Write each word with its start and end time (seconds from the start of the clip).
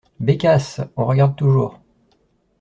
Bécasse! 0.19 0.81
on 0.97 1.05
regarde 1.05 1.35
toujours. 1.35 1.79